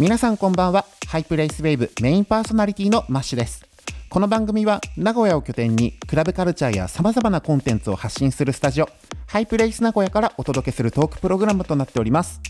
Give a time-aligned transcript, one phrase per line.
[0.00, 0.86] 皆さんこんばんは。
[1.08, 3.66] ハイプレイスウェーブメインパーソナリティのマッシュです。
[4.08, 8.88] この番組は名古屋を拠点にクラブカルチャーや様々なコンテンツを発信するスタジオ
[9.26, 12.40] ハイプレイス名古屋からお届けするトークプログラムとなっております。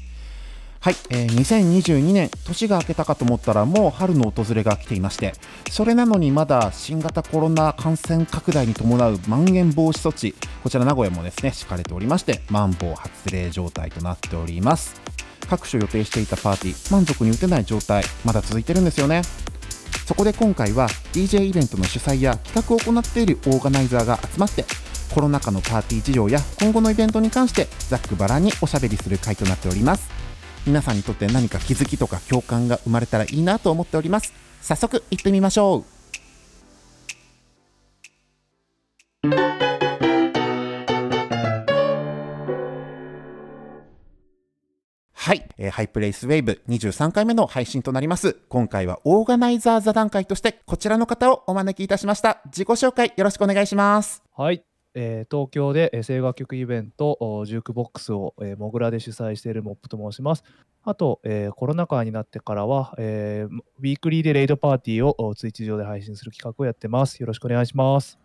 [0.79, 5.33] はい、えー、2022年年が明けたかと思ったらもう春の訪れが来ていまして
[5.71, 15.20] それなのにまだ新型コロナ感染拡大に伴うまん延防止措置こちら名古屋もですね敷かれておりましてマンボウ発令状態となっております。
[15.51, 19.23] 各所予定していたパーティー満足に打てない状態まだ続いてるんですよね。
[20.07, 24.65] そこで今回は DJ イベントの主催や企画を行っているオーガナイザーが集まって
[25.15, 30.09] コロナ禍のパーティー事情や今後のイベントに関してざっくばらんにおしゃべりする回となっております。
[30.67, 34.33] 皆さんにとって何か気づきとか共感が生まれたらいいなと思っております。
[34.63, 35.85] 早速行ってみましょ
[39.23, 39.70] う。
[45.23, 48.39] はい、えー、ハイプレイスウェーブ23回目の配信となります。
[48.49, 52.41] 今回はオーガナイザー座談会としてこちらの方をお招きいたしました。
[52.47, 54.23] 自己紹介よろしくお願いします。
[54.35, 60.45] はい、えー、東京で声優楽曲イベントジュークボックスを、えー、モグラで主催しているモップと申します。
[60.85, 67.21] あと、えー、コロナ禍になってからは、えー、ウィークリーでレイドパーティーを Twitch 上で配信する企画をやってます。
[67.21, 68.19] よろしくお願いします。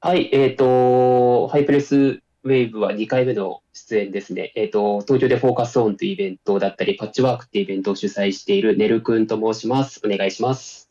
[0.00, 4.52] はい、えっ、ー、と、ハイプレイスウェーブは2回目の出演ですね。
[4.54, 10.00] えっ、ー、と、東京でフォーカスオンというイベントだったり、パッチワークっていうイベントを主催しているねるくんと申します。
[10.04, 10.90] お願いします。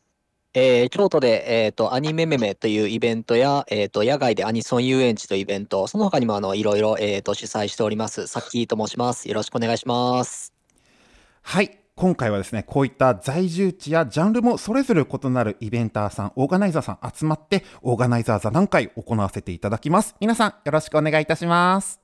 [0.55, 8.25] えー、京都で、えっ、ー、と、アニメメメというイベントや、えっ、ー、と、野外でアニソン遊園地というイベント、その他にも、あの、いろいろ、えっ、と、主催しております。
[8.25, 9.27] さっきーと申します。
[9.29, 10.53] よろしくお願いします。
[11.43, 11.82] はい。
[11.95, 20.15] 今回はですね、こういった在住地やジャンルもそれぞれ異なるイベンターさん、オーガナイザーさん集まって、オーガナイザー座談会を行わせていただきます。
[20.19, 21.99] 皆さん、よろしくお願いいたします。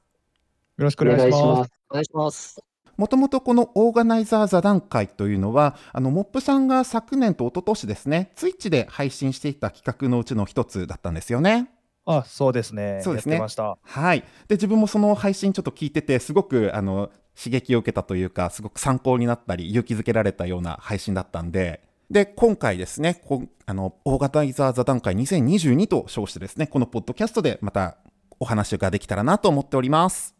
[0.78, 1.72] よろしくお願いします。
[1.90, 2.64] お願いします。
[2.98, 11.72] もともとこのオーガナイザー座談会というのは、あの、モップさんが昨年と一昨年ですね、ツイッチで配信していた企画のうちの一つだったんですよね。
[12.12, 13.02] あ、そうですね。
[13.04, 13.40] そうですね。
[13.84, 14.22] はい。
[14.48, 27.98] で、自分もその配信ちょっと聞いてて、すごく、あの、刺激を受けたというか、すごく参考になったり、勇気づけられたような配信だったんで、で、今回ですね、こあの、オーガナイザー座談会2022と称してですね、このポッドキャストでまた
[28.40, 30.34] お話ができたらなと思っております。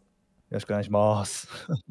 [0.50, 1.46] よろしくお願いします。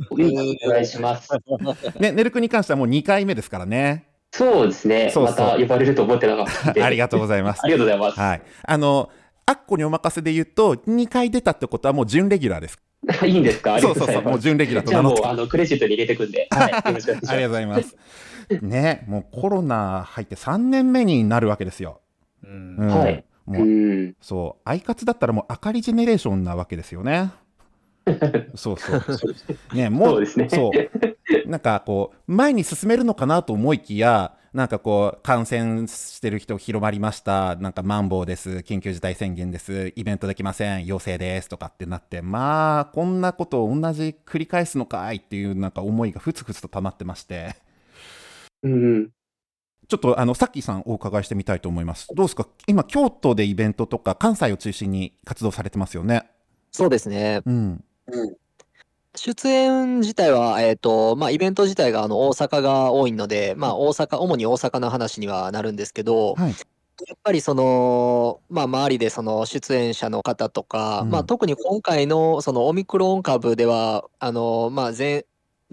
[0.09, 1.31] お願いします。
[1.97, 4.09] ね、ネルクに関してはもう2回目ですからね。
[4.31, 5.09] そうですね。
[5.11, 6.73] そうそうまた呼ばれると思ってなかった。
[6.85, 7.61] ありがとうございます。
[7.63, 8.19] ありがとうございます。
[8.19, 8.41] はい。
[8.63, 9.09] あの、
[9.49, 12.77] アッコにお任せで言うと、2回出たってことはもう準レギュラーです。
[13.25, 13.79] いいんですか？
[13.79, 15.21] そうそうそう、もう準レギュラーと名乗って。
[15.21, 16.47] じゃあもう、あの、クレジットに入れてくんで。
[16.51, 16.71] はい。
[16.71, 17.31] よろしくお願いします。
[17.31, 17.97] ありがとうございます。
[18.61, 22.01] ね、もうコロナ入って3年目になるわけですよ。
[22.43, 22.77] うん。
[22.77, 23.23] はい。
[23.47, 27.31] もう、そう、アイカツだったらもう、あかりジェネレーションなわけですよね。
[28.53, 29.75] そうそう。
[29.75, 30.71] ね、もう、そう、ね、そ
[31.45, 37.55] うなんかこう、前に進めるのかなと思いきや、なんかこう、感染してる人広まりました。
[37.55, 38.49] なんか、マンボウです。
[38.57, 39.93] 緊急事態宣言です。
[39.95, 40.85] イベントできません。
[40.85, 41.49] 陽性です。
[41.49, 47.55] とかってなって、まあ、こんなことを同じ繰り返すのかいっていうなんか思いがふつふつと溜まってまして。
[48.63, 49.09] うん。
[49.87, 52.07] ちょっとあのさっきさんお伺いしてみたいと思います。
[52.13, 52.47] どうですか？
[52.67, 56.29] 今京都でイベントとか関西を中心に活動されてますよね。
[56.71, 57.41] そうですね。
[57.45, 57.83] うん。
[58.05, 58.35] うん。
[59.19, 66.51] 出演自体は、えっと、まあ、イベント自体が、あの、大阪が多いので、まあ、大阪主に大阪の話にはなるんですけど、はい。
[67.07, 75.25] やっぱりその、まあ、周りでその出演者の方とか、まあ、特に今回のそのオミクロン株では、あの、まあ、前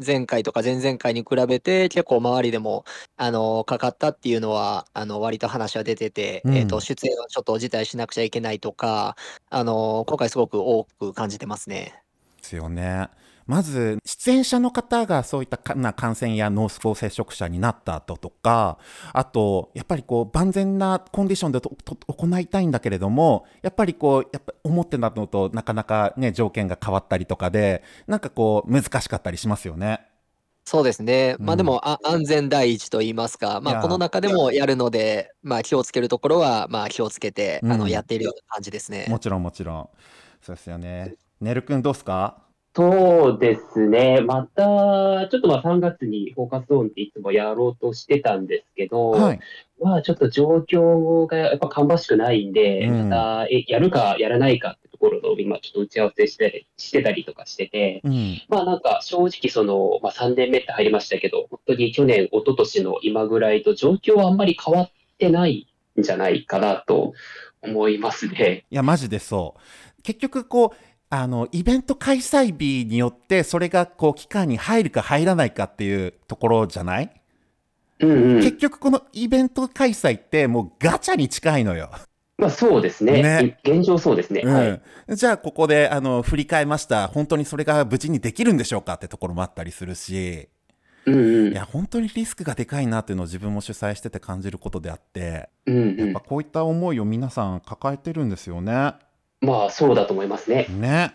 [0.05, 2.85] 前回とか前々回に比べて結構周りでも、
[3.17, 9.17] あの、かかったっていうのは、あの、割と話は出てて、えっと、出演はちょっと辞退しなくちゃいけないとか、
[9.51, 12.03] あの、今回すごく多く感じてますね。
[12.37, 13.09] ですよね。
[13.47, 18.79] まず、出演者の方がそういったな感染や濃厚接触者になった後とか、
[19.12, 30.01] あと、やっぱりこう、万全なコンディションで行いたいんだけれども、やっぱりこう、やっぱ思ってたのとなかなかね、条件が変わったりとかで、なんかこう、難しかったりしますよね。
[30.65, 31.37] そうですね。
[31.39, 39.06] まあでも、あ安全第一と言いますか、まあこの中でもやるので、まあ気をつけるところは、まあ気をつけて、あの、やっているような感じですね。
[39.09, 39.88] もちろんもちろん。
[40.43, 41.15] そうですよね。
[41.41, 42.45] ねるくんどうすか
[42.76, 44.20] そうですね。
[44.20, 44.62] また、
[45.31, 49.40] ちょっとまあ3月にフォーカスオンっていつもやろうとしてたんですけど、はい。
[49.81, 58.43] まあちょっと状況がやっぱ芳しくないんで、うんまた、え、やるかやらないかってところの今ちょっと打ち合わせしてしてたりとかしてて、うん。
[58.50, 65.67] まあなんか正直その、まあ3年目って入りましたけど、本当に去年、一昨年の今ぐらいと状況はあんまり変わってない
[65.99, 67.14] んじゃないかなと
[67.62, 68.67] 思いますね。
[68.70, 70.02] いや、マジでそう。
[70.02, 70.76] 結局こう、
[71.08, 77.11] あの、イベント開催日によって、それがこう、期間に入るか入らないかっていうところじゃない？
[78.00, 78.41] うんうん。
[78.41, 81.91] 結局このイベント開催ってもうガチャに近いのよ。
[82.37, 83.23] まあそうですね。
[83.23, 84.43] ね現状そうですね。
[84.43, 84.82] はい。
[85.08, 90.50] うん、じゃあここであの振り返りました本当にそれが無事にできるんでしょうかってところもあったりするし
[91.06, 91.53] うんうん。
[91.53, 96.20] いや本当にリスクがでかいなっていうのを自分も主催してて感じることであってうんうんやっぱ。
[96.20, 98.93] こういった思いを皆さん抱えてるんですよね。
[99.41, 100.67] まあそうだと思いますね。
[100.69, 101.15] ね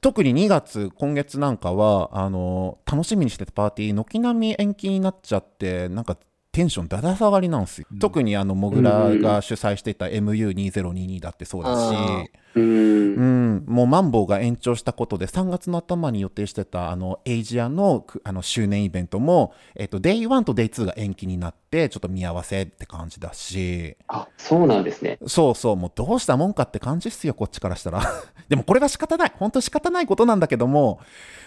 [0.00, 6.16] 特に2月今月なんかはあの楽しみにしてたパーティー軒並み延期になっちゃってなんか
[6.52, 7.98] テンションだだ下がりなんですよ、うん。
[7.98, 12.92] 特にあのモグラが主催していた MU2022 だってそうだし、あうん。
[13.14, 13.20] う
[13.62, 23.96] ん、もうマンボウが延長したことで3月の頭に予定してたあのエイジアのくあの周年イベントも、えっと、デイ1とデイ2が延期になってちょっと見合わせって感じだし。
[24.08, 25.18] あ、そうなんですね。
[25.26, 25.76] そうそう。
[25.76, 28.02] もうどうしたもんかって感じっすよこっちからしたら。
[28.48, 29.32] でもこれは仕方ない。
[29.38, 31.00] 本当仕方ないことなんだけども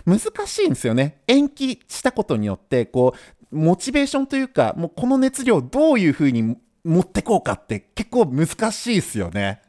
[0.06, 1.22] 難しいんですよね。
[1.28, 3.20] 延期したことによってこう
[3.52, 9.62] モチベーションというかもうこの熱量をどういうふうに持ってこうかって結構難しいですよね。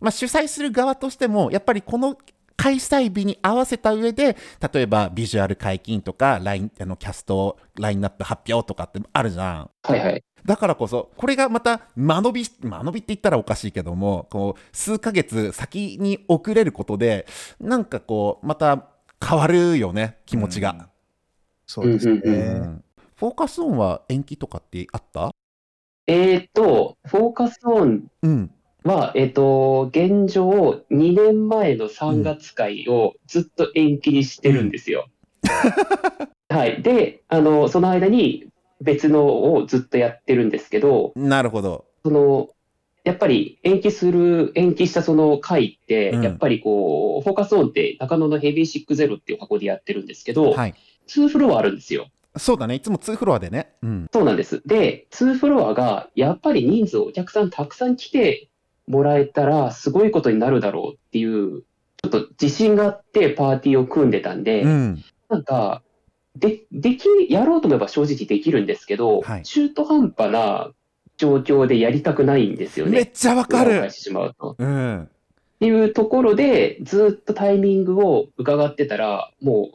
[0.00, 2.16] まあ、主催する側としてもやっぱりこの
[2.56, 4.36] 開催日に合わせた上で
[4.72, 9.70] 例えばビジュアル解禁とかラインあのキャストラインナップ発表とかってあるじゃん。
[9.82, 10.24] はいはい。
[10.44, 17.26] だからこそこれがまた間延び間延びって言ったらおかしいけどもこう数ヶ月先に遅れることで
[17.60, 18.88] なんかこうまた
[19.26, 20.90] 変わるよね気持ちが、
[21.66, 22.20] そうですね。
[22.24, 22.83] うんうんうん
[23.16, 25.30] フォーカスオンは延期とかってあった？
[26.06, 28.50] えっと、フォーカスオンうん
[28.82, 35.06] は、えっと、現状、2年前の3月会をずっと延期にしてるんですよ。
[36.50, 36.82] はい。
[36.82, 38.48] で、あの、その間に
[38.82, 42.50] 別のをずっとやってるんですけど、なるほどその、
[43.04, 50.74] やっぱり延期する、延期したその回って、うんやっぱりこう、フォーカスオンって中野のヘビー60っていう箱でやってるんですけど、はい
[51.06, 52.08] 2フロアあるんですよ。
[52.36, 52.74] そうだね。
[52.74, 53.74] いつも2フロアでね。
[53.82, 54.06] うん。
[54.12, 54.62] そうなんです。
[54.66, 58.48] で、2フロアがやっぱり人数お客さんたくさん来て
[58.88, 61.62] もらえたらすごいことになるだろうっていう、
[62.02, 65.04] ちょっと自信があってパーティーを組んでたんで、うん。
[65.28, 65.82] なんか、
[66.36, 69.42] で、でき、やろうと思えば正直できるんですけど、はい。
[69.44, 70.72] 中途半端な
[71.16, 72.92] 状況でやりたくないんですよね。
[72.92, 73.90] めっちゃわかる。
[73.90, 74.56] してしまうと。
[74.58, 75.02] うん。
[75.02, 75.06] っ
[75.60, 79.70] ていうところで、ずっとタイミングを伺ってたら、も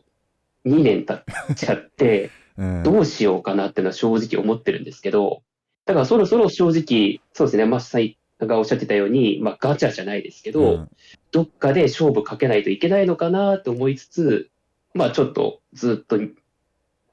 [0.65, 2.38] う2年経っちゃって、う ん
[2.83, 5.43] どうしようかなっていうのは正直思ってるんですけど、
[5.85, 10.89] だからそろそろ正直、そうですね、マッシさんがおっしゃってたように、まあガチャじゃないですけど、うん
[11.31, 14.49] どっかで勝負かけないといけないのかなと思いつつ、
[14.95, 16.17] まあちょっとずっと、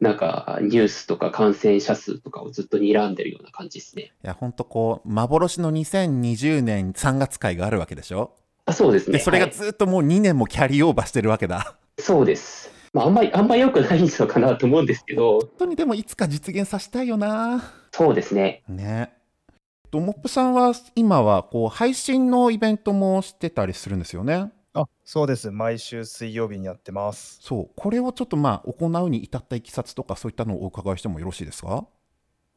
[0.00, 4.12] なんかニュースとか感染者数とかをずっと睨んでるような感じですね。
[4.24, 8.32] いやほんとこう幻の2020年3月会があるわけでしょ？
[8.64, 9.18] あそうですね。
[9.18, 12.70] でそれがはいずっともう2年もキャリーオーバーしてるわけだそうです。
[12.96, 17.62] まああんまり、 あんまり良くないのかなと思うんですけど、本当にでもいつか実現させたいよな
[17.92, 18.62] そうですね。
[18.68, 19.12] ね
[19.90, 25.50] とモップさんは今はこう配信のイベントもしてたりするんですよねあそうです。
[25.50, 27.38] 毎週水曜日にやってます。
[27.40, 31.86] そうこれをちょっとまあ行うに至ったいきさつとかそういったのをお伺いしてもよろしいですか？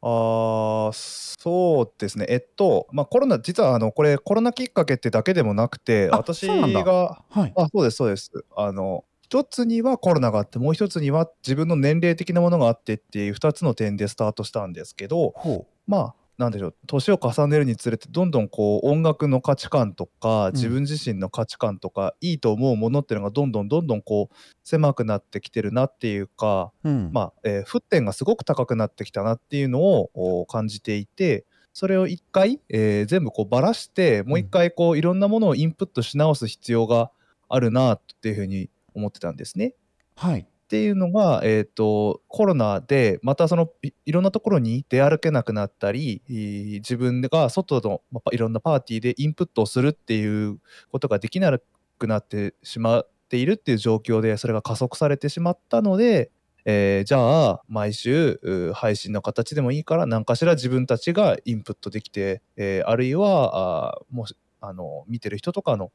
[0.02, 2.26] あーそうですね。
[2.28, 8.30] えっと、まあ、コロナ、実はあのこれ、コロナきっかけってだけでもなくて、あ私そうなんだが、はいあ、そうです、そうです。
[8.56, 37.12] あの、一つにはコロナがあって、もう一つには自分の年齢的なものがあってっていう二つの点でスタートしたんですけど、ほまあ、なんでしょう、年を重ねるにつれて、どんどんこう音楽の価値観とか、自分自身の価値観とか、いいと思うものっていうのが、どんどんどんどんこう狭くなってきてるなっていうか、う、うん、まあえー沸点がすごく高くなってきたなっていうのをお感じていてそれを一回、えー全部こうばらしてもう一回こういろんなものをインプットし直す必要が
[37.48, 39.74] あるなっていうふうに思ってたんですね。
[40.16, 50.60] はいっていうのが、えー、とコロナでまたそのいいろんなところに出歩けなくなったり自分が外のまあいろんなパーティーでインプットをするっていう
[50.92, 51.58] ことができな
[51.98, 56.30] くなってしまっているっていう状況でそれが加速されてしまったので、
[56.64, 65.90] えーじゃあ毎週う配信の形でもいいから何かしら自分たちがインプットできて、えーあるいはあーもしあの見てる人とかの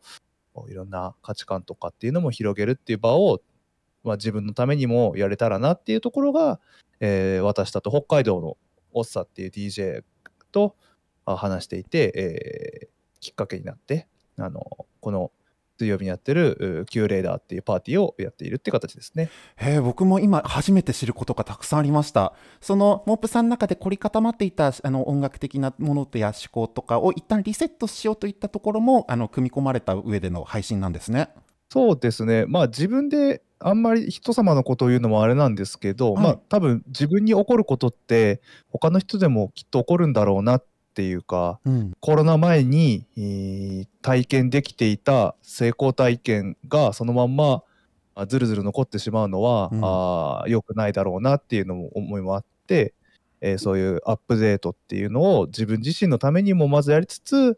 [0.69, 3.41] いろんな価値観とかっていうのも広げるっていう場を
[4.05, 6.59] まあ、自分のためにもやれたらなっていうところが、
[6.99, 8.55] えー私だと北海道の
[8.93, 10.03] オッサっていう DJ
[10.51, 10.75] と
[11.25, 14.07] 話していて、えーきっかけになって
[14.37, 14.61] あの
[14.99, 15.31] この
[15.77, 19.29] 水曜日にやってるう Q レーダーっていうパーティーをやっているって形ですね。
[19.57, 31.29] へえ僕も今初めて知ることがたくさんありましたそのモップさんの中で凝り固まっていたあの音楽的なものや思考とかを一旦リセットしようといったところもあの組み込まれた上での配信なんですね
[31.69, 32.45] そうですね。
[32.47, 40.65] まあ自分であんまり人様のことを言うのもあれなんですけど、はいまあ多分自分に起こることって他の人でもきっと起こるんだろうなっ
[40.95, 41.93] ていうか、うん。
[42.01, 47.63] コロナ前に、えー体験できていた成功体験がそのまんま
[48.15, 52.93] あずるずる残ってしまうのは、うんあー良くないだろうなっていうのも思いもあって、
[53.41, 57.55] えーそういうアップデートっていうのを自分自身のためにもまずやりつつ、えー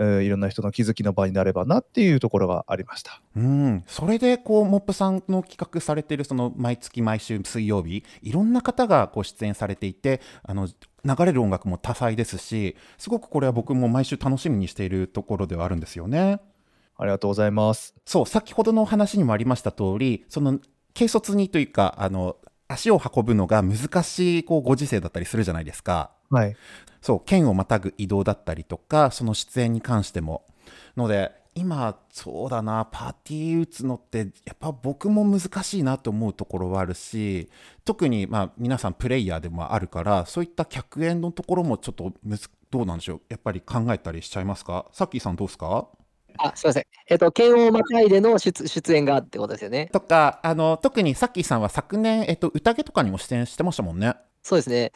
[0.00, 3.20] いろんな人の気づきの場になればなっていうところがありました。
[3.36, 10.68] うん、それでこうモップさんの企画されているその毎月毎週水曜日いろんな方がこう出演されていてあの
[11.04, 16.40] 流れる音楽も多彩ですしすごくこれは僕も毎週楽しみにしているところではあるんですよね。
[16.96, 17.94] ありがとうございます。
[18.04, 20.58] そう先ほどのお話にもありました通りその
[20.94, 22.36] 軽率にというかあの
[22.68, 26.12] 足を運ぶのが難しいこうご時世だったりするじゃないですか。
[26.30, 26.56] はい。
[27.00, 30.44] そう県をまたぐ移動だったりとかその出演に関しても
[30.96, 37.50] ので今そうだなパーティー打つのってやっぱ僕も難しいなと思うところはあるし
[37.84, 42.12] 特にまあ皆さんプレイヤーでもあるからそういった客演のところもちょっと
[42.70, 43.20] どうなんでしょう？
[43.28, 44.86] やっぱり考えたりしちゃいますか？
[44.92, 45.88] さっきーさんどうですか？
[46.38, 46.84] あ、すみません。
[47.08, 49.88] えっと、剣をまたいでの出出演がってことですよね。
[49.92, 54.14] とかあの特にさっきーさんは昨年、えっと、宴とかにも出演してましたもんね。
[54.42, 54.92] そうですね。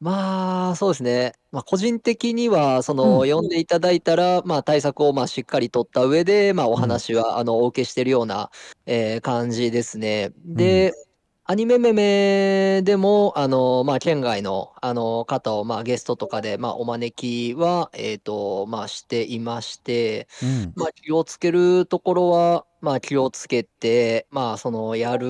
[0.00, 1.32] まあ、そうですね。
[1.50, 8.50] まあ、個人的には、その、うん呼んでいただいたら、まあ、対策を、まあ、しっかり取った上で、まあ、おうん話は、あの、お受けしてるような、
[8.86, 10.30] えー感じですね。
[10.44, 10.92] で、
[11.44, 25.26] アニメメメでも、あの、まあ、県外の、あの、方を、まあ、ゲストとかで、まあ、お招きは、えっと、まあ、していまして、うんまあ、気をつけるところは、まあ、気をつけて、まあ、その、やる、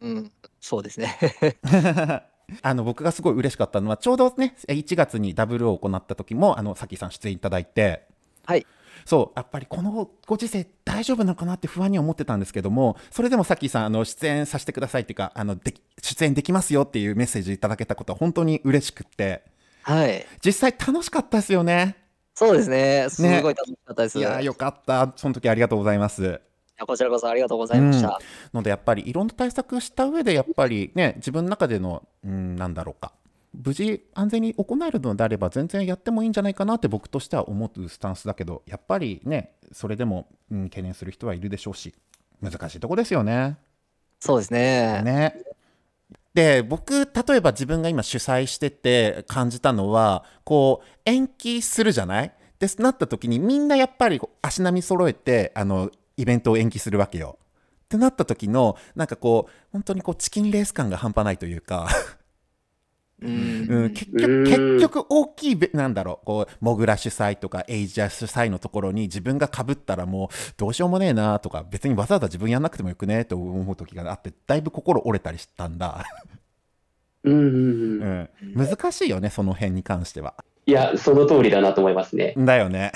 [0.00, 1.16] うん、そうですね。
[2.62, 8.06] あの僕がすごい嬉しかったのはちょうどね1月にダブルを行った時もあのさきさん出演いただいて。
[8.44, 8.66] はい。
[9.06, 19.42] そうやっぱりこのご時世大丈夫なのかなって不安には思ってたんですけどもそれでもさきさんあの出演させてくださいっていうかあのでき出演できますよっていうメッセージいただけたことは本当に嬉しくって。
[19.82, 20.26] はい。
[20.44, 21.96] 実際楽しかったですよね。
[22.34, 23.06] そうですね。
[23.10, 24.18] すねごい楽しかったです。
[24.18, 25.12] いやよかった。
[25.16, 26.22] その時ありがとうございます。
[26.22, 26.40] や
[26.86, 28.18] こちらこそありがとうございました。
[28.52, 33.12] のでやっぱりいろんな対策した上でやっぱりね自分の中でのうんなんだろうか
[33.52, 41.94] 無事安全に行えるのであれば全然やってもいいんじゃないかなって僕としては思うスタンスだけどやっぱりねそれでも、うん、懸念する人はいるでしょうし
[42.40, 43.58] 難しいとこですよね。
[44.20, 45.02] そうですね。
[45.02, 45.34] ね
[46.32, 52.32] で僕例えば自分が今主催してて感じたのはこう延期するじゃない？
[52.60, 57.38] でなった時にみんなやっぱり足並み揃えてあのイベントを延期するわけよ。
[57.84, 61.88] ってなった時のなんかこう本当にこうチキンレース感が半端ないというか、
[63.20, 63.90] ううん、ん。
[63.90, 76.04] 結局うん結局大きいべなんだろうこうモグラ主催とかエイジャ主催のところに自分がかぶったらもうどうしようもねえなとか別にわざわざ自分やんなくてもよくねと思う時があってだいぶ心折れたりしたんだ。
[77.24, 78.00] うん。
[78.00, 80.34] うん、難しいよねその辺に関しては。
[80.66, 82.34] いや、その通りだなと思いますね。
[82.38, 82.92] だよね。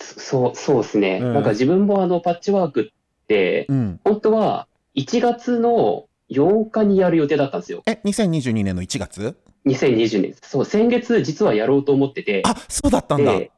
[0.00, 1.18] そう、そうですね。
[1.22, 4.00] うんなんか自分もあの、パッチワークって、うん。
[4.04, 7.82] 本当は1月の8日にやる予定だったんですよ。
[7.86, 9.36] え2022年の1月
[9.66, 10.34] ？2020年。
[10.42, 12.42] そう、先月実はやろうと思ってて。
[12.44, 13.38] あそうだったんだ。
[13.38, 13.50] で、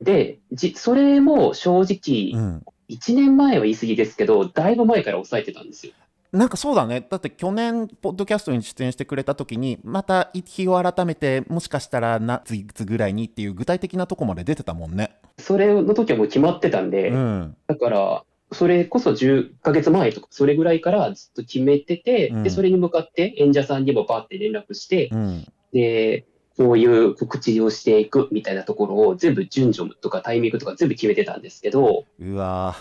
[0.00, 5.92] でじそれも正う直、ん、1年前は言い過ぎですけど、だいぶ前から抑えてたんですよ。
[6.32, 7.04] なんかそうだね。
[7.08, 15.16] だって去年ポッドキャストに出演してくれた時にまた日を改めてもしかしたら夏いつぐらいにっていう具体的なとこまで出てたもんね。
[15.38, 17.56] それの時はもう決まってたんで、うん。
[17.66, 22.42] だから、それこそ10ヶ月前とか、それぐらいからずっと決めてて、うん。
[22.42, 25.46] で、それに向かって演者さんにもバーって連絡して、うん。
[25.72, 32.76] で、こういう告知をしていくみたいなところを全部順序とかタイミングとか全部決めてたんですけど、うわ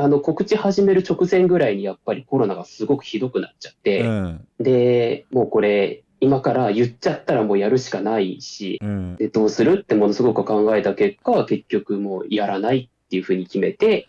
[0.00, 4.46] あの告知始める直前ぐらいにやっぱりコロナがすごくひどくなっちゃっーて、うん。
[4.58, 9.16] で、もうこれ、今から言っちゃったらもうやるしかないし、うん。
[9.16, 14.08] でどうするってものすごく考えた結果、結局もうやらないっていうふうに決めて、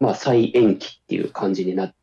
[0.00, 1.94] まあ再延期っていう感じになっ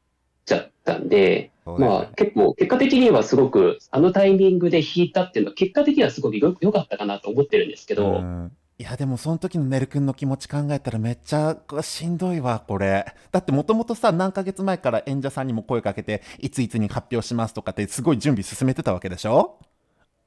[0.45, 13.13] ちゃったんで、まあ結構結果的にはすごくあのタイミングで引いたっていうのは結果的にはすごくよ良かったかなと思ってるんですけど、うんいやでもその時のねるくんの気持ち考えたらめっちゃしんどいわこれ。
[13.29, 19.59] だってもともとさ何ヶ月前から演者さんにも声かけていついつに発表しますとかってすごい準備進めてたわけでしょ？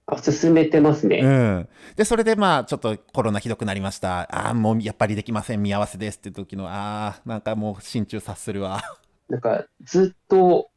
[0.05, 1.21] あ進めてますね。
[1.23, 4.21] うん、でそれでまあちょっとコロナひどくなりました。
[4.25, 8.83] ああもうやっぱりできません見合わせですって時のああなんかもう心中察するわ。
[9.31, 10.69] なんかずっと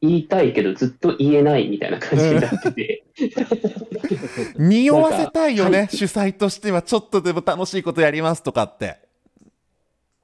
[0.00, 3.04] 言いたいけどずっと言えないみたいな感じになってて、
[4.56, 8.98] 匂わせたいよね、主催としてはちょっとでも楽しいことやりますとかって。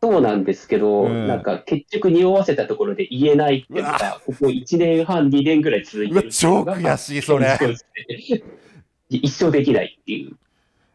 [0.01, 1.27] そうなんですけど、うん。
[1.27, 7.59] なんか結局匂わせたところで言えないっていうのが、ここ1年半、2年ぐらい続いうてるわ超悔しいそれ。
[9.11, 10.37] 一生できないっていう。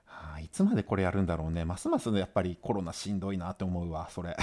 [0.05, 1.65] はあいつまでこれやるんだろうね。
[1.65, 4.37] ますますやっぱりコロナしんどいなって思うわそれ。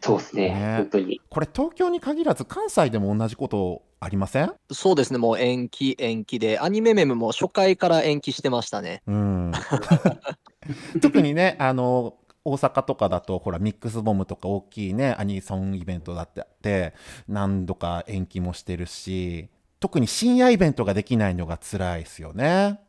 [0.00, 0.76] そうですね、ね。
[0.78, 1.20] 本当に。
[1.30, 4.52] これ東京に限らず関西でも同じことありません？
[4.70, 9.02] そうですね、もう延期、延期で、アニメメムも初回から延期してましたね。
[9.06, 9.52] うん
[11.00, 16.94] 特にねあの大阪とかだとほらミックスボムとか大きいねアニソンイベントだってあって
[17.28, 19.48] 何度か延期もしてるし
[19.80, 22.80] 特に深夜イベントができないのが辛いですよね。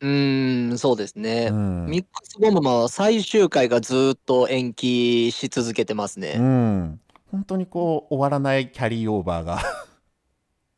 [0.00, 1.48] うーん、そうですね。
[1.50, 6.34] うんミックスボムも最終回がずっと延期し続けてますうね。
[6.36, 9.60] ん、本当にこう終わらないキャリーオーバーが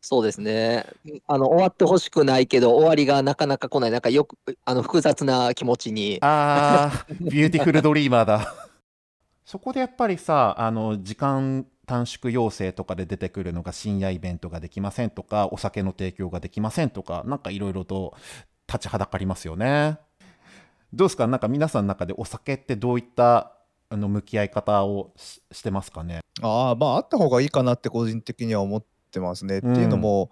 [0.03, 0.87] そうですね。
[1.27, 3.91] あの、終わってほしくないけど、終わりがなかなか来ない。
[3.91, 6.19] なんかよく、あの、複雑な気持ちに。
[6.23, 8.55] あービューティフルドリーマーだ
[9.45, 18.15] そこでやっぱりさあの時間短縮要請とかで出てくるのが深夜イベントができませんとかお酒の提供ができませんとかなんかいろいろと
[18.69, 19.99] 立ちはだかりますよね
[20.93, 21.27] どうですか？
[21.27, 23.53] なんか皆さんの中でお酒ってどういった
[23.89, 26.21] あの向き合い方をししてますかね？
[26.43, 29.59] ああ、まあ、あった方がいいかなって個人的には思ってますね。
[29.59, 30.31] っていうのも、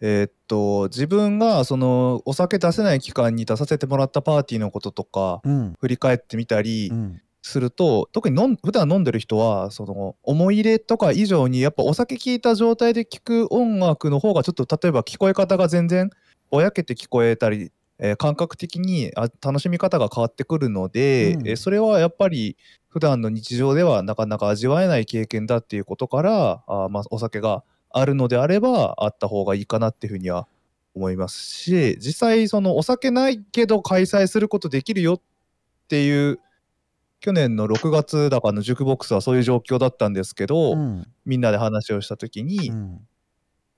[0.00, 5.74] えーっと、自分がそのお酒出せない期間に出させてもらったパーティーのこととか、うん。
[5.80, 7.20] 振り返ってみたりうん。
[7.40, 16.10] すると、特に飲ん普段飲んでる人は、その思い入れとか以上に、やっぱお酒聴いた状態で聴く音楽の方が、ちょっと例えば聞こえ方が全然
[16.50, 21.48] ぼやけて聞こえたり、えー感覚的にあ楽しみ方が変わってくるので、うん。
[21.48, 22.56] えーそれはやっぱり
[22.88, 30.46] 普段の日常ではなかなか味わえない経験だっていうことからあーまあ、お酒があるのであればあった方がいいかなっていうふうには
[30.94, 35.20] 思いますし実際そのお酒ないけど開催することできるよっ
[35.88, 36.40] ていう
[37.20, 41.06] 去年の6月だかのジュークボックスはそういう状況だったんですけど、うん。
[41.24, 43.00] みんなで話をした時に、うん。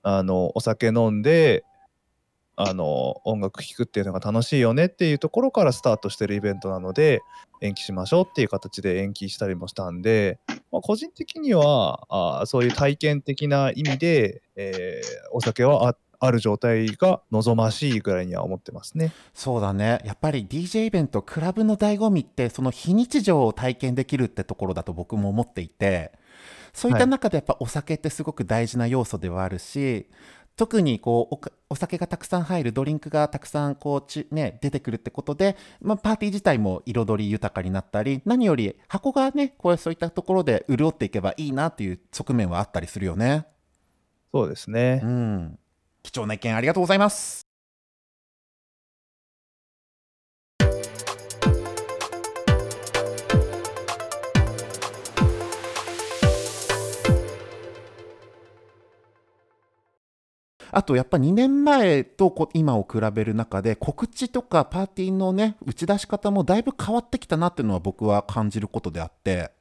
[0.03, 1.63] あのお酒飲んで
[2.67, 7.21] あの音楽聴くっていうのが楽しいよねっていうところからスタートしてるイベントなので
[7.61, 10.39] 延期しましょうっていう形で延期したりもしたんで、
[10.71, 19.11] まあ、個人的にはあそういう体験的な意味で、えーお酒はあある状態が望ましいぐらいには思ってますね。
[19.33, 26.11] そうだねやっぱり DJ イベントクラブの醍醐味ってその非日常を体験できるってところだと僕も思っていて
[26.73, 30.07] そういった中でやっぱお酒ってすごく大事な要素ではあるし、
[30.55, 43.47] 特にこうお酒がたくさん入るドリンクがたくさんこうち、ね、出てくるってことで、まあ、パーティー自体も彩り豊かになったり何より箱がねこうそういったところで潤っていけばいいなっていう側面はあったりするよね。
[44.33, 45.01] そうですね。
[45.03, 45.59] うん、
[46.03, 47.50] 貴重な意見ありがとうございます。
[60.71, 69.51] あとやっぱ2年前とこ今を比べる中で告知とかパーティーのね打ち出し方もだいぶ変わってきたなっていうのは僕は感じることであって。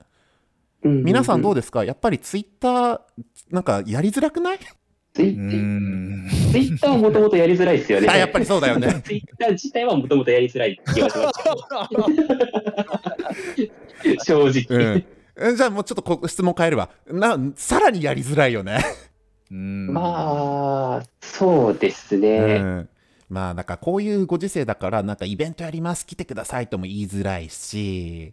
[0.82, 1.84] 皆さんどうでですか？
[1.84, 3.00] やっぱりツイッター
[3.50, 4.58] なんかやりづらくない？
[5.12, 6.28] ツイうーん。
[6.52, 8.08] ツイッターはもともとやりづらいですよね。
[8.08, 9.02] あやっぱりそうだよね。
[9.04, 11.32] ツイッター自体はもともとやりづらい気がしま
[14.14, 14.24] す。
[14.24, 15.04] 正直。
[15.36, 16.88] うん、じゃあもうちょっとこ質問変えるわ。
[17.08, 18.78] なさらにやりづらいよね、
[19.50, 19.92] うーん。
[19.92, 22.38] まあ、そうですね。
[22.38, 22.88] うん、
[23.28, 28.32] まあなんかこういうご時世だからなんかイベントやります来てくださいとも言いづらいし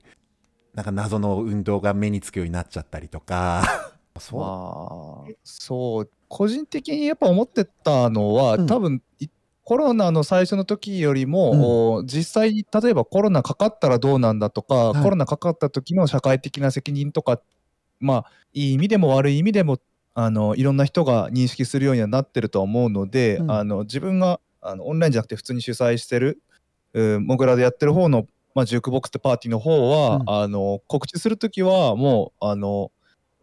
[0.78, 3.64] なんか謎の運動が目につくようになっちゃったりとか。
[4.20, 8.68] そう、まあ、そう、個人的にやっぱ思ってたのは、うん。
[8.68, 9.28] 多分い
[9.64, 15.04] コロナの最初の時よりも、お実際に例えばコロナかかったらどうなんだとか、はい。
[15.04, 17.42] コロナかかった時の社会的な責任とか、
[18.00, 19.80] まあ、いい意味でも悪い意味でも、
[20.20, 23.52] あのいろんな人が認識するようにはなってるとは思うので、うん。
[23.52, 26.42] あの自分があのオンラインじゃなくて普通に主催してる、
[26.94, 28.26] うんモグラでやってる方の、
[28.56, 30.24] まあ、ジュークボックスってパーティーの方は、うん。
[30.26, 32.92] あの告知する時はもうあの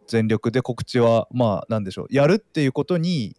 [0.07, 3.37] 全力で告知はまあなんでしょうやるっていうことに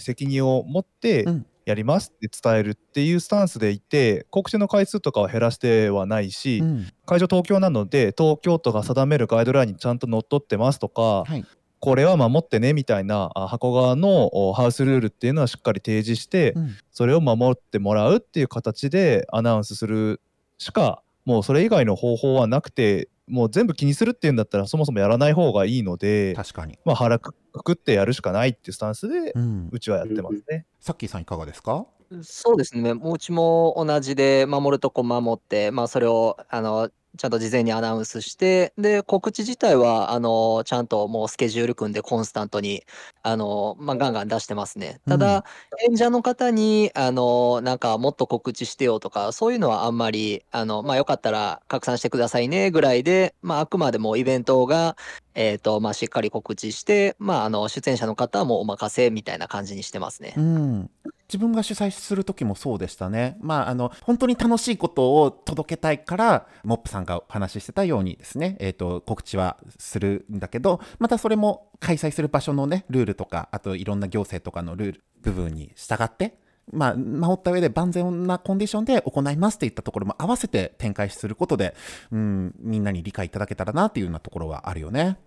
[0.00, 1.46] 責任を持ってうん。
[1.66, 6.86] やりますって伝えるっていうスタンスでいて告知の回数とかは減らしてはないし、うん。
[7.06, 11.44] 会場東京なので東京都が定めるガイドラインにちゃんとのっとってますとか、はい
[11.84, 16.76] これは守ってねみたいなあ箱側のおハウスルールっていうのはしっかり提示して、うん。
[16.90, 20.20] それを守ってもらうっていう形でアナウンスする
[20.58, 30.66] しかもうそれ以外の方法はなくてもう全部気にするっていうんだったらそもそもやらない方がいいので、確かに、まあ、腹くくってやるしかないっていうスタンスでうん、うちはやってますね。
[30.80, 31.86] さっきーさんいかがですか？
[32.22, 32.94] そうですね。
[32.94, 42.82] もううちも同じで守るとこ守って、まあそれをあのちゃんと事前にアナウンスして、で、告知自体は、あの、ちゃんともうスケジュール組んでコンスタントに、
[43.22, 45.00] あの、まあ、ガンガン出してますね。
[45.06, 45.44] ただ、
[45.88, 54.96] 演者の方に、あの、なんかもっと告知してよとか、そういうのはあんまり、あの、まあ、よかったら拡散してくださいねぐらいで、まあ、あくまでもイベントが、
[55.34, 60.40] えっと、まあ、しっかり告知して、まあ、あの、出演者の方はもうお任せみたいな感じにしてますねう。
[60.40, 60.90] ん、
[61.28, 63.38] 自分が主催する時もそうでしたね。
[63.40, 76.36] まあ、あの、本当に楽しいことを届けたいから、モップさんがお話ししてたようにですね、えっ、と、告知はするんだけど、またそれも開催する場所のね、ルールとか、あといろんな行政とかのルール、部分に従って、
[76.72, 81.74] まあ、守った上で万全なコンディションで行いますっていったところも合わせて展開することで、
[82.10, 85.18] うん、みんなに理解いただけたらなっていうようなところはあるよね。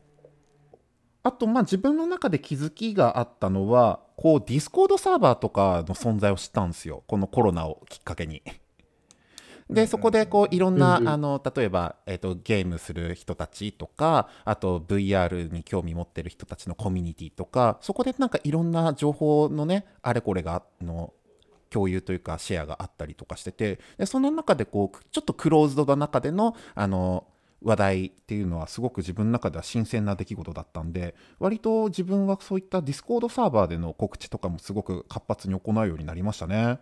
[1.23, 7.03] あと、まあ自分の中で気づきがあったのは、こう、ディスコードサーバーとかの存在を知ったんですよ。
[7.07, 8.41] このコロナをきっかけに。
[9.69, 21.13] で、そこで、こう、いろんな、あの、例えば、えっ、と、ゲームする人たちとか、あと、VR に興味持ってる人たちのコミュニティとか、そこでなんかいろんな情報のね、あれこれが、の、
[21.69, 27.25] 共有というかシェアがあったりとかしててでその中でこうちょっとクローズドな中でのあの
[27.63, 36.79] 話題っていうのはすごく自分の中では新鮮な出来事だったんで割と自分はそういったディスコードサーバーでの告知とかもすごく活発に行うようになりましたね。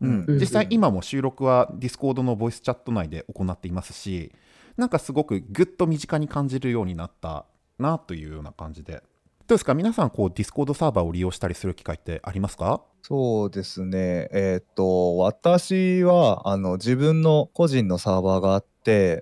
[0.00, 0.24] うん。
[0.26, 0.38] うん。
[0.40, 4.32] 実際今も収録はディスコードのボイスチャット内で行っていますし
[4.76, 7.46] なんかすごくぐっと身近に感じるようになった
[7.78, 9.02] なというような感じで。
[9.46, 9.74] どうですか？
[9.74, 12.82] 皆さんこうディスコードサーバーを利用したりする機会ってありますか？
[13.02, 14.28] そうですね。
[14.32, 18.75] えーっと、私は、あの、自分の個人のサーバーがあって、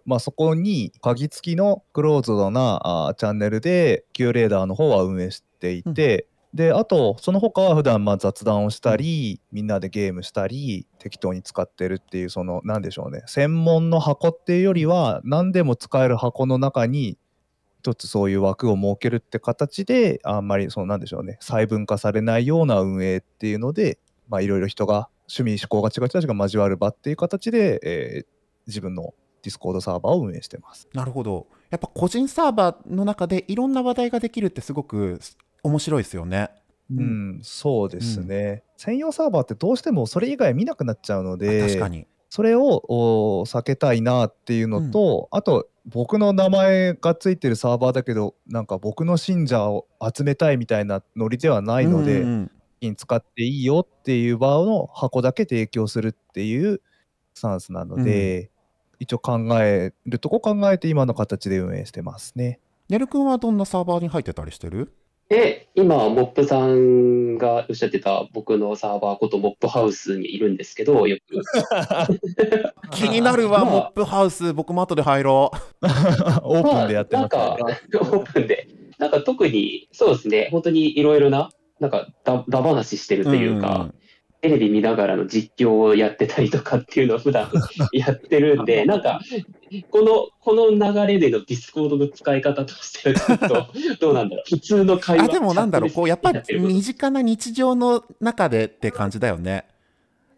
[0.05, 13.23] まあ、そこに鍵付きのクローズドなあーチャンネルで、キューレーダーの方は運営していて、で、あと、その他は普段まあ雑談をしたり、みんなでゲームしたり、適当に使ってるっていう、その、なんでしょうね。
[13.27, 17.19] 専門の箱っていうよりは、何でも使える箱の中に、
[17.81, 23.99] 一つそういう枠を設けるって形で、あんまりそのなんでしょうね、細分化されないような運営っていうので、
[24.29, 28.35] まあいろいろ人が、趣味嗜好が違う人たちが交わる場っていう形で、えー
[28.67, 30.89] 自分のディスコードサーバーを運営してます。
[30.95, 31.47] なるほど。
[31.71, 35.21] やっぱ個人サーバーの中でいろんな話題ができるってすごく
[35.63, 36.51] 面白いですよね。
[36.91, 42.07] うん、そうですね、専用サーバーってどうしてもそれ以外見なくなっちゃうのあで、確かに。
[42.29, 52.51] それを避けたいなっていうのと、あと僕の名前がついてるサーバーだけどなんか僕の信者を集めたいみたいなノリではないので、うんうん
[52.89, 56.81] に使っていいよっていう場の箱だけ提供するっていう
[57.35, 58.51] スタンスなので、
[59.05, 62.59] 一応考えるとこ考えて今の形で運営してますね。
[62.89, 64.93] ねるくんはどんなサーバーに入ってたりしてる？
[65.29, 71.41] で、今、モップさんがおっしゃってた僕のサーバーことモップハウスにいるんですけど、よく。
[72.93, 74.53] 気になるわ、まあモップハウス。
[74.53, 75.87] 僕も後で入ろう。
[76.45, 78.69] オープンでやってますまあなんか、 オープンで。
[78.99, 83.95] なんか特に、そうですね、本当にいろいろな、なんかだ、だ話してるというか、んん
[84.45, 87.51] テレビ見ながらの実況をやってたりとかっていうのを普段
[87.95, 89.23] やってるんで、なんか、
[89.91, 93.67] この、この流れでのディスコードの使い方としてはちょっと、
[94.01, 94.45] どうなんだろう。
[94.55, 99.65] 普通の会話あ、でもなんだろう、こう、やっぱり身近な日常の中でって感じだよね。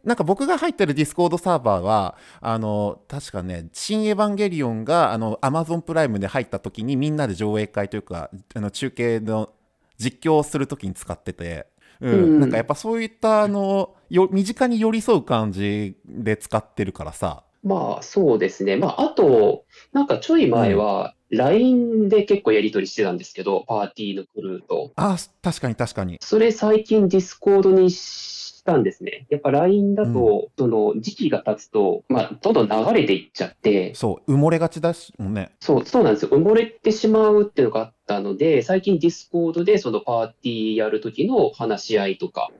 [0.05, 9.51] なんか僕が入ってるディスコードサーバーは、あの、確かね、新エヴァンゲリオンが、あの、アマゾンプライムで入った時にみんなで上映会というか、あの、中継の
[9.99, 11.67] 実況をする時に使ってて、
[12.01, 17.45] うん、うんなんかやっぱそういった、あの、よ身近に寄り添う感じで使ってるからさ。
[17.63, 18.77] まあそうですね。
[18.77, 24.93] まああと、なんかちょい前は LINE で結構やり取りしてたんですけど、パーティーのクルーと。
[24.97, 26.19] あ、確かに確かに。
[26.21, 29.27] それ最近ディスコードにしたんですね。
[29.31, 35.53] やっぱ LINE だと、その時期が経つと、まあどんどん流れていっちゃって、そう、埋もれがちだし、もんね。
[35.61, 36.31] そう、そうなんですよ。
[36.31, 42.51] 埋もれてしまうっていうのがあったので、最近ディスコードでそのパーティーやる時の話し合いとか、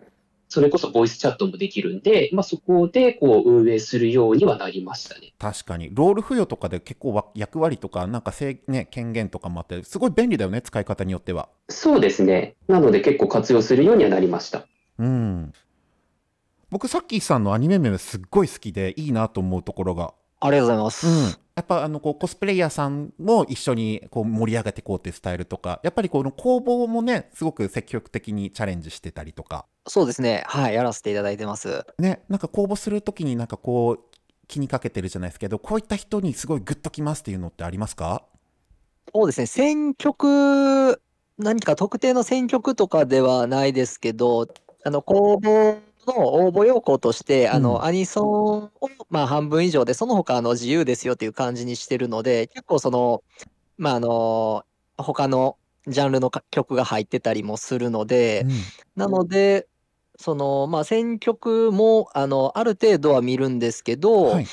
[0.49, 5.33] それこそボイスチャットもできるんで、まあそこでこう運営するようにはなりましたね。
[5.39, 12.55] 確かにロール付与とかで結構わ役割とかなんかせい、ね、権限とかもあってすごい便利だよね使い方によってはそうですね。
[12.69, 14.67] なので結構活用するようにはなりました。
[14.99, 15.53] うん
[16.71, 21.07] 僕さっきさんのアニメ名すっごい好きでいいなと思うところがありがとうございます。
[21.07, 30.45] うん、やっぱあのこうコスプレイヤーさんも一緒にこう盛り上げていこうっていうスタイルとかやっぱりこの工房もねすごく積極的にチャレンジしてたりとかそうですね。
[30.47, 30.75] はい。
[30.75, 31.87] やらせていただいてます。
[31.99, 34.17] ねなんか公募するときになんかこう
[34.49, 38.23] 気にかけてるじゃないですけどこういった人にすごいグッときますっていうのってありますか？
[39.15, 39.47] そうですね。
[39.47, 41.01] 選曲、
[41.39, 44.49] 何か特定の選曲とかではないですけど、
[44.85, 47.63] あの、公募の応募要項として、あうん。
[47.63, 48.71] の、アニソンを、
[49.11, 53.23] まあ、半分以上で、その他、あの、自由ですよっていう感じにしてるので、結構その、
[53.79, 54.65] まあ、あの、
[54.97, 58.51] 他のジャンルのか曲が入ってたりもするので、うん。
[58.97, 59.69] なので、
[60.19, 64.47] その、まあ、選曲も、あの、ある程度は見るんですけど、はい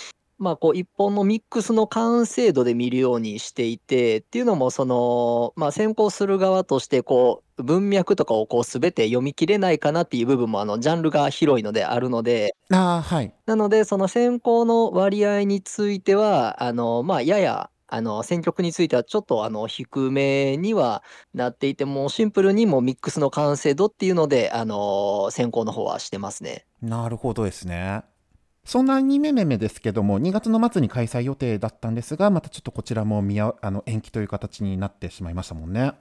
[0.43, 13.33] まあ、こう、一本のミックスの完成度で見るようにしていて、っていうのも、その、まあ、選考する側として、こう、文脈とかをこう、すべて読み切れないかなっていう部分も、あの、ジャンルが広いのであるので、ああはい。
[13.45, 21.03] なので、その選考の割合については、あの、まあ、やや、あの、選曲についてはちょっと、あの、低めには
[21.33, 26.65] なっていて、もうシンプルにもうミックスの完成度っていうので、あの、選考の方はしてますね。
[26.81, 28.03] なるほどですね
[28.65, 35.93] そんなアニメメメですけども2月の末に開催予定だったんですがまたちょっとこちらも見ああの延期という形になってしまいましたもんね。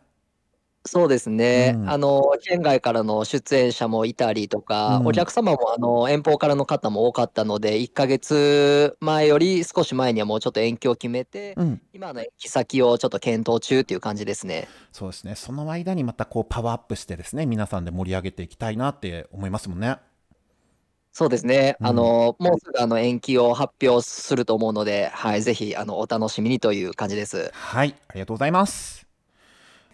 [0.85, 1.75] そうですね。
[1.77, 1.91] うん。
[1.91, 5.07] あの、県外からの出演者もいたりとか、うん。
[5.07, 11.81] お客様も、あの、遠方からの方も多かったので、1ヶ月前より少し前にはもうちょっと延期を決めて、うん。
[11.93, 14.67] 今の延期先をちょっと検討中っていう感じですね。
[14.91, 15.37] そうですね。
[15.37, 19.99] その間にまたこうパワーアップしてですね皆さんで盛り上げていきたいなって思いますもんね
[21.13, 21.77] そうですね。
[21.81, 27.51] うんあの、もうすぐあの延期を発表すると思うので、はい、ぜひ、あの、お楽しみにという感じです。
[27.53, 29.03] はい、ありがとうございます。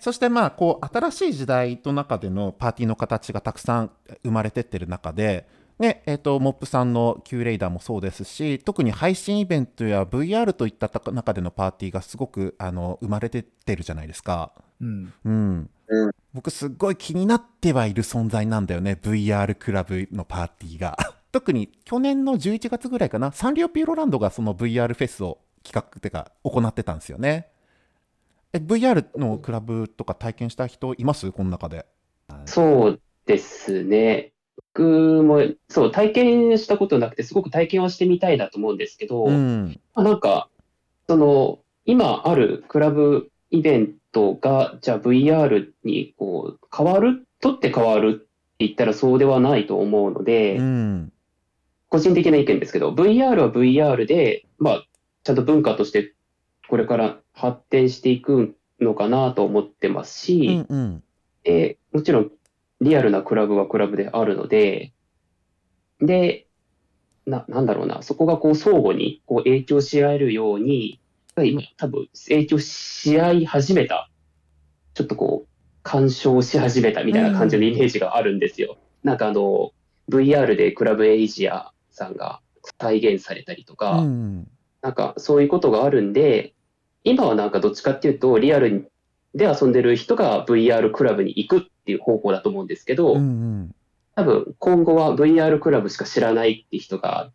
[0.00, 3.90] そしてまあこう新しい時代の中でのパーティーの形がたくさん
[4.22, 14.52] 生まれてってる中で、ねえー、とモップさんの Q レイダーもそうですし特に配信イベントや VR といった中でのパーティーがすごくあの生まれてってるじゃないですか。
[14.81, 15.12] うん。
[15.24, 16.11] うんうん。
[16.35, 20.96] 僕すっごい気になってはいる存在なんだよね VR クラブのパーティーが。
[21.33, 27.48] 特に去年の11月ぐらいかなサンリオピューロランドがその VR フェスを企画ってか行ってたんですよね。
[28.53, 31.31] え VR のクラブとか体験した人います？
[31.33, 31.87] この中で。
[32.46, 34.33] そうですね。
[34.74, 39.81] 僕も、そう、体験したことなくて、すごく体験はしてみたいなと思うんですけど、うん。
[39.94, 40.48] まあなんか、
[41.09, 48.11] その、今あるクラブイベントが、じゃあ VR にこう変わる、取って変わる？
[48.11, 48.26] って
[48.66, 51.12] 言ったらそうではないと思うので、うん。
[51.88, 54.85] 個人的な意見ですけど、VR は VR で、まあ、
[55.22, 56.14] ちゃんと文化として
[56.68, 61.02] これから発展していくのかなと思ってますうし、んうん。
[61.44, 62.31] でもちろん
[62.81, 64.92] リアルなクラブはクラブであるので、
[66.00, 66.46] で、
[67.26, 71.00] な、なんだろうな、そこがこう相互にこう影響し合えるように、
[71.44, 74.11] 今多分影響し合い始めた、
[74.94, 75.48] ちょっとこう、
[75.83, 78.77] 干渉し始めたみたいな感じのイメージがあるんですよ。
[79.05, 79.72] なんかあの、
[80.11, 82.40] VR でクラブエイジアさんが
[82.81, 84.48] 再現されたりとか、うん
[84.81, 86.55] なんかそういうことがあるんで、
[87.05, 88.90] 今はなんかどっちかっていうと、リアル
[89.35, 93.74] で遊んでる人が VR クラブに行くっていう方向だと思うんですけど、うんうん。
[94.14, 97.31] 多分今後は VR クラブしか知らないって人が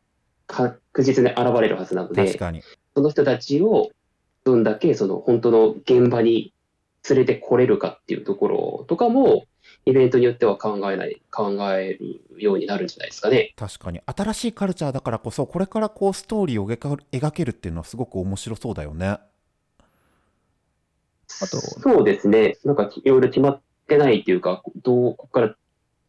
[0.48, 2.62] 確実に現れるはずなので、確かに
[2.96, 3.92] その人たちを
[4.44, 6.54] どんだけその本当の現場に
[7.10, 9.46] 連れてこれるかっていうところとかも、
[9.86, 13.54] イベントによっては考えない、考えるようになるんじゃないですかね。
[13.58, 14.02] 確かに。
[14.06, 19.08] 新しいカルチャーだからこそこれからこうストーリーを描けるっていうのはすごく面白そうだよね。
[19.08, 19.20] あ
[21.48, 21.60] と。
[21.60, 22.58] そうですね。
[22.64, 25.56] なんかいろいろ決まってないっていうか、どう、ここから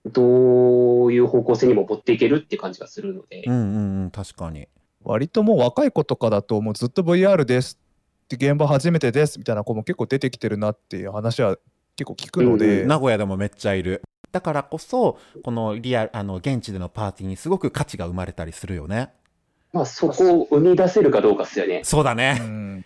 [0.07, 3.42] どういう方向性にも持っていけるっていう感じがするので。
[3.47, 4.68] う、んうんうん確かに
[5.05, 7.79] 割ともう若い子とかだともうずっと VR です
[8.25, 11.57] って現場初めてですみたいな子も結構出てきてるなっていう話は
[11.97, 14.03] 結構聞くので、うん名古屋でもめっちゃいる。
[14.33, 19.12] だからこそこのリアルあの現地でのパーティーにすごく価値が生まれたりするよね。
[19.73, 21.81] まあそこを生み出せるかどうかですよね。
[21.83, 22.85] うそうだね、ん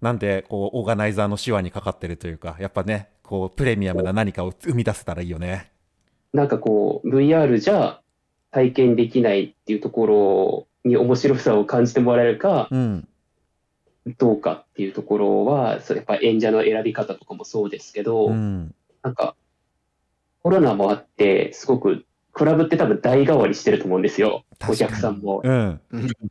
[0.00, 5.70] なんでこうオーガナイザーの手話にかかってるというかやっぱねこうプレミアムな何かを生み出せたらいいよね。
[6.32, 8.00] なんかこう、VR じゃ
[8.50, 13.08] 体験できないっていうところに面白さを感じてもらえるかうん。
[14.18, 18.74] どうかっていうところは、やっぱ演者の選び方とかもそうですけど、うん。
[19.02, 19.36] なんか、
[20.42, 24.44] コロナもあって、すごく、クラブって多分代替わりしてると思うんですよ。
[24.68, 25.80] お客さんも、うん。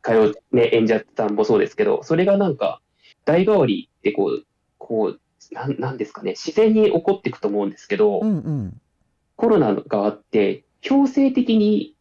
[0.02, 2.80] 通う、ね、演者さんもそうですけど、それがなんか、
[3.24, 4.44] 代替わりってこう、
[4.78, 5.20] こう、
[5.54, 8.80] なんなんですかね、自然に起こっていくと思うんですけど、うんうん。
[9.36, 11.94] コロナがあって、強制的に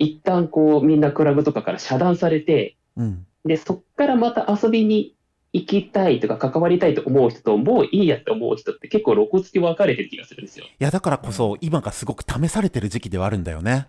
[0.00, 3.26] 一旦こう、みんなクラブとかから遮断されて、うん。
[3.44, 5.14] で、そっからまた遊びに
[5.52, 10.64] 行きたいとか関わりたいと思う人と、もういいやって思う人って結構露骨に分かれてる気がするんですよ。
[10.64, 13.88] いやだからこそ今がすごく試されてる時期ではあるんだよね。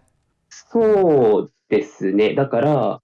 [0.50, 2.36] そうですね。
[2.36, 3.02] だから、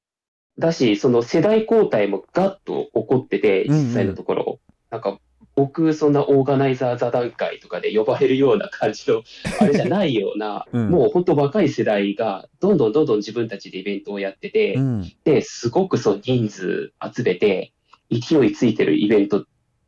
[0.60, 3.84] だし、その世代交代もガッと起こってて、うんうん。
[3.86, 5.18] 実際のところ、なんか、
[5.58, 9.24] 僕、そんなオーガナイザー座談会とかで呼ばれるような感じの、
[9.60, 15.12] あれじゃないような、 うんもう本当若い世代が、どんどんどんどん自分たちでイベントをやってて、うん。
[15.24, 17.74] で、すごくそう人数集めて、
[18.12, 19.46] 勢いついてるイベント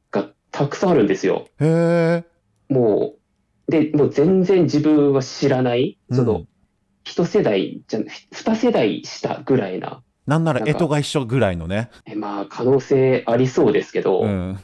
[0.10, 1.46] がたくさんあるんですよ。
[1.60, 2.24] へえ。
[2.68, 3.14] も
[3.68, 6.48] う、で、もう全然自分は知らない、そのうん、
[7.04, 8.00] 一世代じゃ、
[8.32, 11.90] 二世代下ぐらいな、なんなら、干支が一緒ぐらいのね。
[12.06, 14.60] えまあ、可能性ありそうですけど、うん。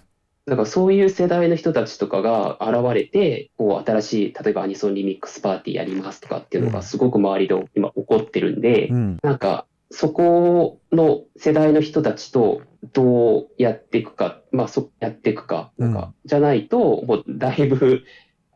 [0.47, 9.19] だからそういう世代の人たちとかが現れて、こう新しい、例えばアニソンリミックスパーティーやりますとかっていうのうんがすごく周りで今起こってるんで、うん。
[9.23, 12.61] なんかそこの世代の人たちと
[12.93, 18.03] どうやっていくか、まあそやっていくか、なんか、じゃないと、もうだいぶ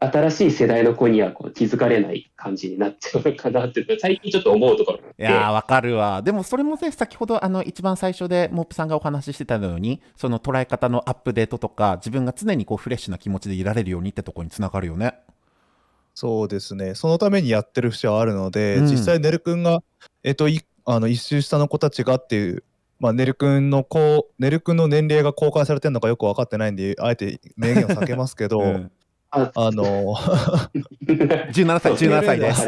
[0.02, 6.22] 新しい世代の子にはこう気づかれない感じになっちゃうのかなって 最近ちょっと思うところいやー、わかるわ。
[6.22, 15.16] でも、それもね、先ほど、あの、一番最初で、モップさんがお話ししてたように、その捉え方のアップデートとか、自分が常にこう、フレッシュな気持ちでいられるようにってとこにつながるよね。
[16.16, 16.96] そうですね。
[16.96, 19.84] そのためにやってる節はあるので、うん実際、ねるくんが、
[20.24, 22.64] えっと、いあの一周下の子たちがっていう、
[23.00, 28.92] まあ、ねるくんの子、ねるくんの年齢が公開されてるのかよく分かってないんで、あえて明言を避けますけど、 うん
[29.32, 30.16] ああの、
[31.06, 32.68] 17歳、17歳です。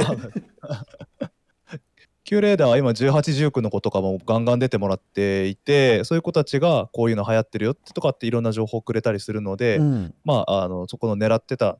[2.23, 10.13] キュ レーダーは今18、19の子とかもガンガン出てもらっていて、そういう子たちがこういうの流行ってるよってとかっていろんな情報をくれたりするので、うん。
[10.23, 11.79] まあ、あのそこの狙ってた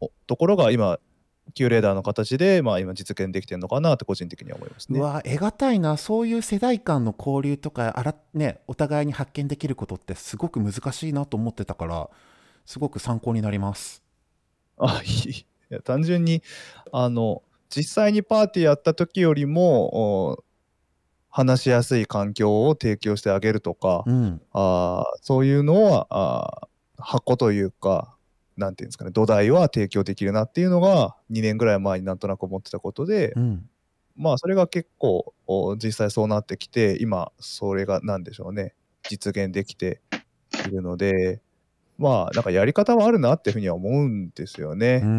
[0.00, 0.98] おところが今、
[1.54, 5.00] キュレーダーの形で、まあ、今実現できてるのかなって個人的には思いますね。
[5.00, 5.96] うわ、得難いな。
[5.96, 12.10] そういう世代間の交流とか、あら、ね、お互いに発見できることってすごく難しいなと思ってたから、
[12.66, 14.02] すごく参考になります。
[14.80, 16.42] あ いや単純に
[16.92, 20.44] あの実際にパーティーやった時よりもお
[21.30, 24.42] 話しやすい環境を提供してあげるとか、うん。
[24.52, 28.16] あーそういうのはあー箱というか
[28.56, 33.70] なんていうんですかね土台は提供できるなっていうのが2年ぐらい前になんとなく思ってたことで、うん。
[34.16, 38.74] まあそれが結構お実際そうなってきて今それが何でしょうね
[39.08, 40.00] 実現できて
[40.66, 41.40] いるので
[42.00, 45.00] まあなんかやり方はあるなっていうふうには思うんですよね。
[45.04, 45.10] うん。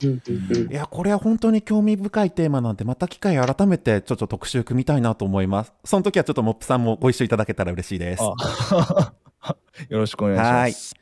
[0.00, 5.72] うんうんうんいや、これは本当に興味深いテーマなんで、また機会改めてちょっと特集組みたいなと思います。
[5.84, 8.22] その時はちょっとモップさんもご一緒いただけたら嬉しいです。
[8.22, 9.12] あ
[9.88, 10.94] よろしくお願いします。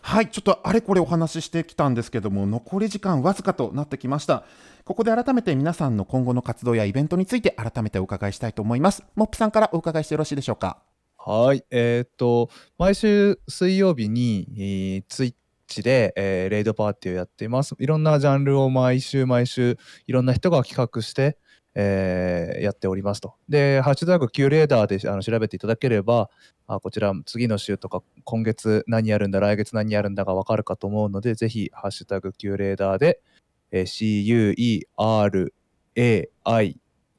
[0.00, 4.44] はい、ちょっとあれこれお話ししてきたんですけども、残り時間わずかとなってきました。
[4.84, 9.02] ここで改めて皆さんの今後の活動やイベントについて改めてお伺いしたいと思います。
[9.16, 10.78] モップさんからお伺いしてよろしいでしょうか？
[11.26, 15.34] はい、えーっと、毎週水曜日に、えー、ツイッ
[15.66, 17.74] チで、えーレイドパーティーをやっています。
[17.78, 21.38] いろんなジャンルを毎週毎週、いろんな人が企画して、
[21.74, 23.36] えーやっておりますと。
[23.48, 26.28] で、ハッシュタグ Q レーダーであの調べていただければ、
[26.66, 33.22] あこちら次の週とか今月何やるんだ、来月何やるんだがわかるかと思うので、ぜひ、ハッシュタグ Q レーダーで、
[33.70, 33.86] えー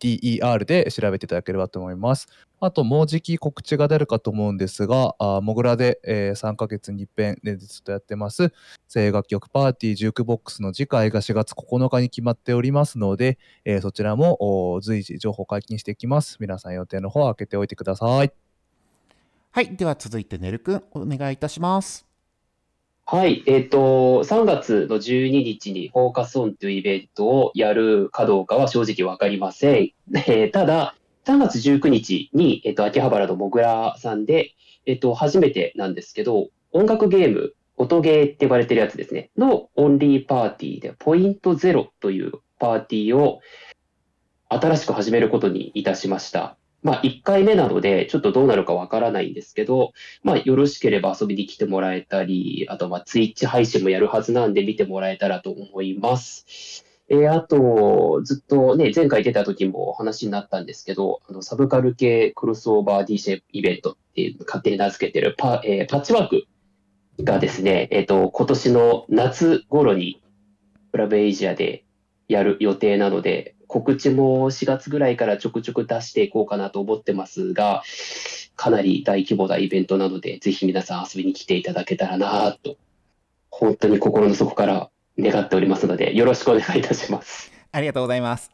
[0.05, 2.27] DER で調べていただければと思います。
[2.59, 8.53] あと、もうじき告知が出るかと思うんですが、あモグラで、えー3ヶ月に一遍連日とやってます、
[8.91, 16.37] 声楽曲パーティージュークボックスの次回が4月9日に決まっておりますので、えーそちらも随時情報解禁していきます。
[16.39, 18.31] 皆さん予定の方を開けておいてください。
[19.51, 22.14] はい、では続いてねるくんお願いいたします。
[23.07, 29.93] はい、えっ、と、3月の12日にフォーカスオンというイベントをやるかどうかは正直わかりません。
[30.11, 34.55] えーただ、3月19日に、えっ、と、秋葉原のもぐらさんで、
[34.87, 43.39] えっ、と、初めてなんですけど、音楽ゲーム、音ゲーって呼ばれてるやつですね、のオンリーパーティーで、ポイントゼロというパーティーを
[44.49, 46.57] 新しく始めることにいたしました。
[46.85, 56.85] まあ、1回目なので、ちょっとどうなるかわからないんですけど、まあ、よろしければ遊びに来てもらえたり、あと、まあ、ツイッチ配信もやるはずなんで見てもらえたらと思います。
[57.09, 66.43] えーあと、ずっとね、前回出た時もお話になったんですけど、あのサブカル系クロスオーバー DJ イベントっていう勝手に名付けてるパ,、えーパッチワーク
[67.23, 70.21] がですね、えっ、と、今年の夏頃に
[70.91, 71.83] クラブエイジアで
[72.27, 77.83] やる予定なので、告知も4月ぐらいからちょくちょく出していこうかなと思ってますが、
[78.55, 82.77] かなり大規模なイベントなので、ぜひ皆さん遊びに来ていただけたらなと、
[83.49, 84.89] 本当に心の底から
[85.19, 87.51] 願っておりますので、よろしくお願いいたします。
[87.73, 88.49] ありがとうございます。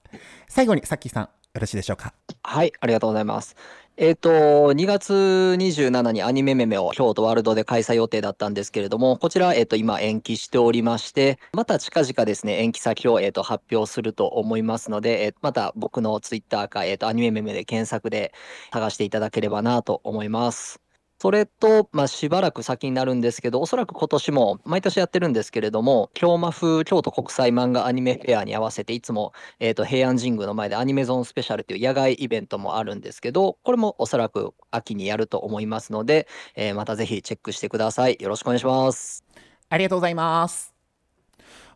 [0.48, 2.16] 最後にさっきさんよろしいでしょうか？
[2.42, 3.56] はい、ありがとうございます。
[3.98, 4.30] えっ、と、
[4.74, 18.34] 2月27にアニメメメを京都ワールドで開催予定だったんですけれども、こちら、えっ、と、今延期しておりまして、また近々ですね、延期先を、えっと発表すると思いますので、えまた僕のツイッターか、えっ、と、アニメメメで検索で
[18.74, 20.91] 探していただければなと思います。
[21.22, 38.18] それと、まあ、しばらく先になるんですけど、おそらく今年も毎年やってるんですけれども、京マフ京都国際漫画アニメフェアに合わせて、いつも、えー、と平安神宮の前でアニメゾーンスペシャルという野外イベントもあるんですけど、これもおそらく秋にやると思いますので、えー、またぜひチェックしてください。
[38.20, 39.24] よろしくお願いします。
[39.70, 40.71] ありがとうございます。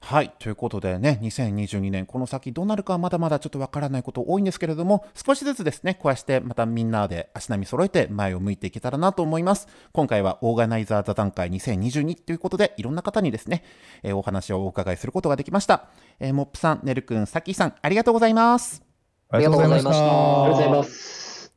[0.06, 0.32] はい。
[0.38, 9.68] ということでね、2022年、この先どうなるかはまだまだちょっとわからないこと多いんですけれども、少しずつですね、こうしてまたみんなで足並み揃えて前を向いていけたらなと思います。
[9.94, 13.64] 今回はオーガナイザー座談会2022ということで、いろんな方にですね、
[14.04, 15.88] えー、お話をお伺いすることができました。
[16.20, 18.84] えー、モップさん、ねるくん、さっきーさん、ありがとうございます。
[19.32, 20.02] ありがとうございました。
[20.02, 21.52] ありがとうございます。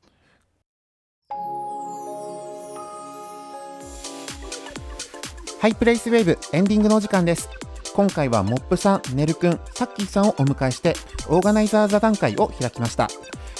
[5.60, 7.57] ハイプレイスウェーブエンディングのお時間です。
[7.98, 10.94] 今回はモップさん、ねるくん、さっきさんをお迎えして、
[11.26, 13.08] オーガナイザー座談会を開きました。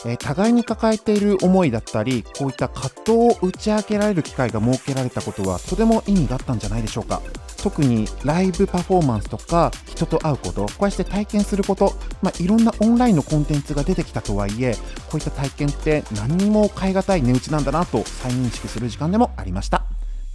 [0.07, 7.21] えー、互いに抱えている思いだったり、こういった葛藤を打ち明けられる機会が設けられたことは、とても意味があったんじゃないでしょうか。
[7.61, 14.77] 特にライブパフォーマンスとか人と会うことこうして体験すること、まあ、いろんなオンラインのコンテンツが出てきたとはいえ
[15.11, 19.83] こういった体験って何にも変え難い値打ちなんだなと再認識する時間でもありました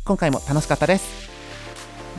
[0.04, 1.43] 今回も楽しかったです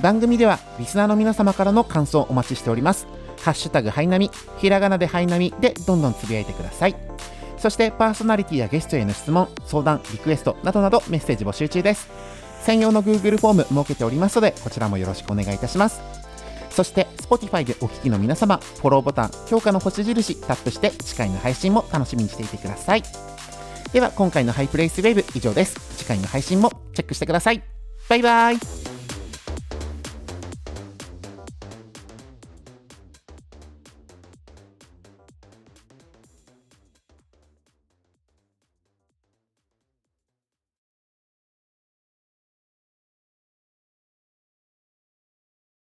[0.05, 3.07] 番組ではリスナーの皆様からの感想をお待ちしております。
[3.41, 6.97] ハッシュタグハイナミひらがなでハイナミでどんどんつぶやいてください。
[7.57, 12.11] そしてパーソナリティやゲストへの質問相談リクエストなどなどメッセージ募集中です。
[12.65, 16.03] 専用の Google フォーム設けておりますのでこちらもよろしくお願いいたします。
[16.69, 23.03] そして Spotify でお聞きの皆様フォローボタン評価の星印タップして次回の配信も楽しみにしていてください。
[23.95, 25.81] では今回のハイプレイスウェーブ以上です。
[25.97, 27.63] 次回の配信もチェックしてください。
[28.11, 28.94] バイバイ。